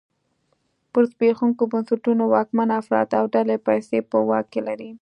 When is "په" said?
4.09-4.17